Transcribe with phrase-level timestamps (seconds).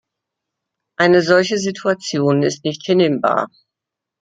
[0.97, 3.49] Eine solche Situation ist nicht hinnehmbar.